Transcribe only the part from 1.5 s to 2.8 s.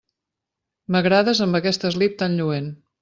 aquest eslip tan lluent.